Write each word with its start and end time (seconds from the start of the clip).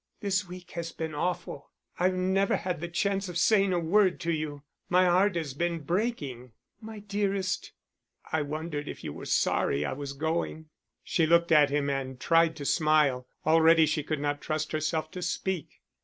"This 0.19 0.47
week 0.47 0.71
has 0.71 0.91
been 0.91 1.13
awful. 1.13 1.69
I've 1.99 2.15
never 2.15 2.55
had 2.55 2.79
the 2.81 2.87
chance 2.87 3.29
of 3.29 3.37
saying 3.37 3.71
a 3.71 3.77
word 3.79 4.19
to 4.21 4.31
you. 4.31 4.63
My 4.89 5.05
heart 5.05 5.35
has 5.35 5.53
been 5.53 5.81
breaking." 5.81 6.53
"My 6.81 6.97
dearest." 7.01 7.71
"I 8.31 8.41
wondered 8.41 8.87
if 8.87 9.03
you 9.03 9.13
were 9.13 9.27
sorry 9.27 9.85
I 9.85 9.93
was 9.93 10.13
going." 10.13 10.69
She 11.03 11.27
looked 11.27 11.51
at 11.51 11.69
him 11.69 11.87
and 11.87 12.19
tried 12.19 12.55
to 12.55 12.65
smile; 12.65 13.27
already 13.45 13.85
she 13.85 14.01
could 14.01 14.19
not 14.19 14.41
trust 14.41 14.71
herself 14.71 15.11
to 15.11 15.21
speak. 15.21 15.81